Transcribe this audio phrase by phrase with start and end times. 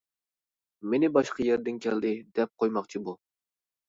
[0.93, 3.15] مېنى باشقا يەردىن كەلدى، دەپ قويماقچى بۇ!